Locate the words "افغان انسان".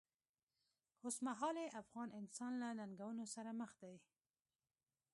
1.81-2.51